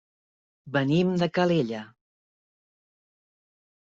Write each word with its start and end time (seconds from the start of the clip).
Venim 0.77 1.11
de 1.23 1.27
Calella. 1.35 1.81